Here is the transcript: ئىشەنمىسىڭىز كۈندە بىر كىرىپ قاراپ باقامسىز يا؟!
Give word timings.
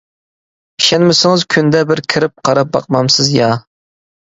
ئىشەنمىسىڭىز 0.83 1.45
كۈندە 1.57 1.85
بىر 1.95 2.03
كىرىپ 2.17 2.37
قاراپ 2.43 2.77
باقامسىز 2.79 3.35
يا؟! 3.41 3.57